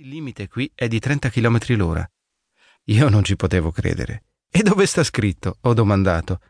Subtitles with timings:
[0.00, 2.08] Il limite qui è di 30 km l'ora.
[2.84, 4.26] Io non ci potevo credere.
[4.48, 5.58] E dove sta scritto?
[5.62, 6.40] ho domandato.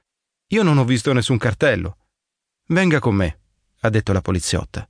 [0.49, 1.97] Io non ho visto nessun cartello.
[2.67, 3.41] Venga con me,
[3.81, 4.87] ha detto la poliziotta.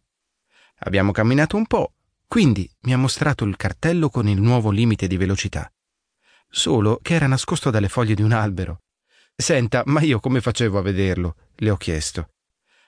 [0.79, 1.95] Abbiamo camminato un po',
[2.27, 5.73] quindi mi ha mostrato il cartello con il nuovo limite di velocità.
[6.49, 8.83] Solo che era nascosto dalle foglie di un albero.
[9.37, 11.37] Senta, ma io come facevo a vederlo?
[11.55, 12.33] le ho chiesto.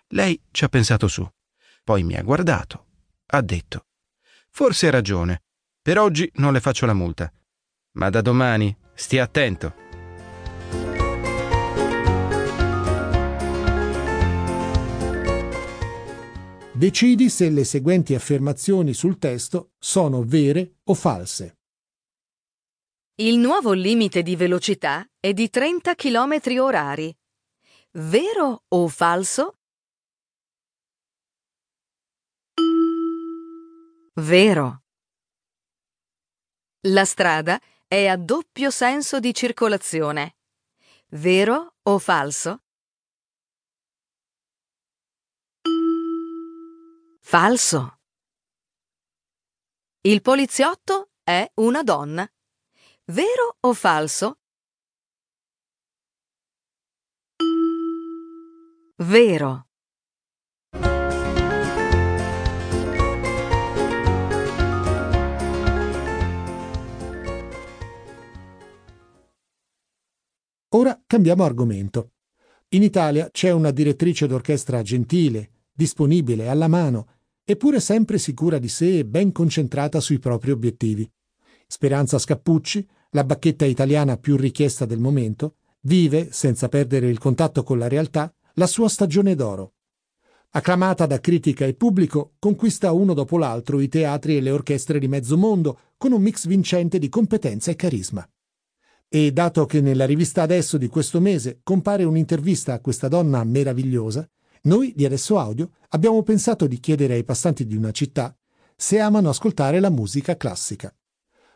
[0.09, 1.25] Lei ci ha pensato su.
[1.84, 2.87] Poi mi ha guardato.
[3.27, 3.87] Ha detto.
[4.48, 5.43] Forse ha ragione.
[5.83, 7.33] Per oggi non le faccio la multa.
[7.93, 9.75] Ma da domani stia attento.
[16.73, 21.59] Decidi se le seguenti affermazioni sul testo sono vere o false.
[23.16, 27.15] Il nuovo limite di velocità è di 30 km orari.
[27.93, 29.57] Vero o falso?
[34.15, 34.80] Vero.
[36.84, 40.37] La strada è a doppio senso di circolazione.
[41.09, 42.63] Vero o falso?
[47.21, 47.99] Falso.
[50.01, 52.27] Il poliziotto è una donna.
[53.04, 54.38] Vero o falso?
[58.97, 59.70] Vero.
[70.72, 72.12] Ora cambiamo argomento.
[72.69, 77.09] In Italia c'è una direttrice d'orchestra gentile, disponibile, alla mano,
[77.43, 81.10] eppure sempre sicura di sé e ben concentrata sui propri obiettivi.
[81.66, 87.76] Speranza Scappucci, la bacchetta italiana più richiesta del momento, vive, senza perdere il contatto con
[87.76, 89.72] la realtà, la sua stagione d'oro.
[90.50, 95.09] Acclamata da critica e pubblico, conquista uno dopo l'altro i teatri e le orchestre di
[95.09, 98.25] mezzo mondo con un mix vincente di competenza e carisma.
[99.12, 104.25] E dato che nella rivista Adesso di questo mese compare un'intervista a questa donna meravigliosa,
[104.62, 108.32] noi di Adesso Audio abbiamo pensato di chiedere ai passanti di una città
[108.76, 110.94] se amano ascoltare la musica classica.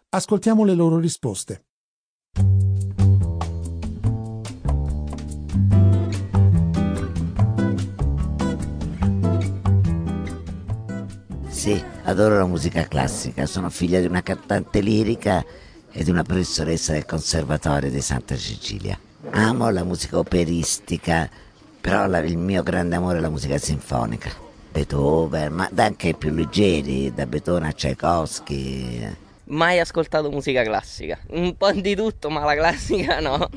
[0.09, 1.67] Ascoltiamo le loro risposte.
[11.51, 15.63] Sì, adoro la musica classica, sono figlia di una cantante lirica
[15.97, 18.99] e di una professoressa del Conservatorio di Santa Cecilia.
[19.31, 21.31] Amo la musica operistica,
[21.81, 24.31] però la, il mio grande amore è la musica sinfonica.
[24.73, 29.17] Beethoven, ma anche più leggeri, da Beethoven a Tchaikovsky.
[29.45, 33.49] Mai ascoltato musica classica, un po' di tutto, ma la classica no.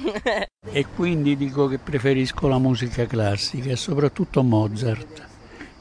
[0.71, 5.25] e quindi dico che preferisco la musica classica e soprattutto Mozart,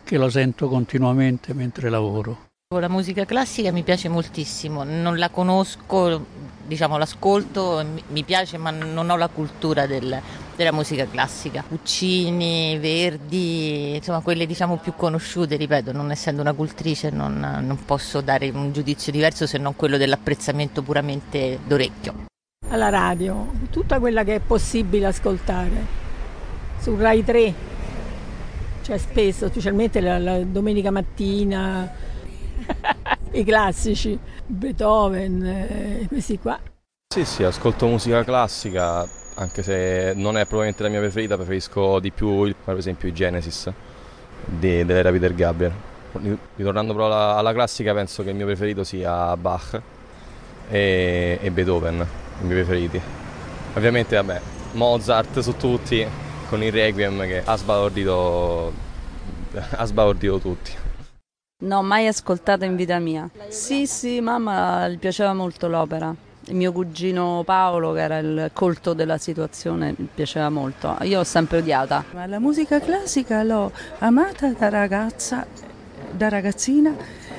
[0.05, 2.44] che lo sento continuamente mentre lavoro.
[2.75, 6.27] La musica classica mi piace moltissimo, non la conosco,
[6.66, 10.21] diciamo l'ascolto, mi piace ma non ho la cultura del,
[10.56, 11.62] della musica classica.
[11.62, 18.21] Puccini, Verdi, insomma quelle diciamo più conosciute, ripeto, non essendo una cultrice non, non posso
[18.21, 22.25] dare un giudizio diverso se non quello dell'apprezzamento puramente d'orecchio.
[22.71, 25.87] Alla radio, tutta quella che è possibile ascoltare,
[26.81, 27.55] su Rai 3,
[28.82, 32.15] cioè spesso, specialmente la, la domenica mattina
[33.38, 36.58] i classici, Beethoven, eh, questi qua.
[37.14, 42.10] Sì, sì, ascolto musica classica, anche se non è probabilmente la mia preferita, preferisco di
[42.10, 43.70] più per esempio i Genesis
[44.44, 45.72] di, dell'era Peter Gabriel.
[46.56, 49.80] Ritornando però alla, alla, classica, penso che il mio preferito sia Bach
[50.70, 52.06] e, e Beethoven,
[52.41, 53.00] i miei preferiti.
[53.75, 54.41] Ovviamente, vabbè,
[54.72, 56.06] Mozart su tutti,
[56.48, 58.72] con il Requiem che ha sbalordito,
[59.52, 60.84] ha sbalordito tutti.
[61.59, 63.31] No, mai ascoltato in vita mia.
[63.49, 66.15] Sì, sì, mamma gli piaceva molto l'opera.
[66.49, 70.99] Il mio cugino Paolo, che era il colto della situazione, mi piaceva molto.
[71.00, 72.05] Io l'ho sempre odiata.
[72.12, 75.47] Ma la musica classica l'ho amata da ragazza,
[76.11, 76.94] da ragazzina,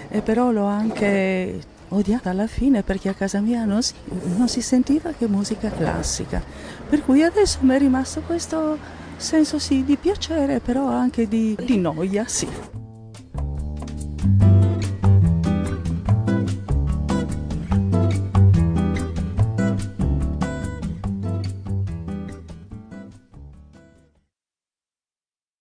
[0.09, 3.93] e però l'ho anche odiata alla fine perché a casa mia non si,
[4.35, 6.41] non si sentiva che musica classica.
[6.89, 8.79] Per cui adesso mi è rimasto questo
[9.15, 12.86] senso sì di piacere, però anche di, di noia, sì.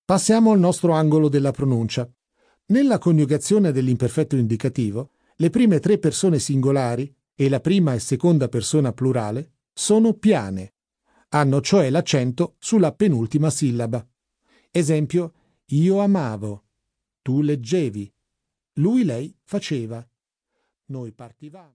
[0.06, 2.08] Passiamo al nostro angolo della pronuncia.
[2.66, 8.92] Nella coniugazione dell'imperfetto indicativo, le prime tre persone singolari e la prima e seconda persona
[8.92, 10.74] plurale sono piane.
[11.30, 14.06] Hanno cioè l'accento sulla penultima sillaba.
[14.70, 15.32] Esempio,
[15.70, 16.66] io amavo,
[17.20, 18.14] tu leggevi,
[18.74, 20.08] lui lei faceva.
[20.84, 21.64] Noi partivamo.